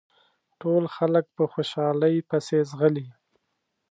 ټول 0.61 0.83
خلک 0.95 1.25
په 1.35 1.43
خوشحالۍ 1.53 2.15
پسې 2.29 2.57
ځغلي. 2.69 3.07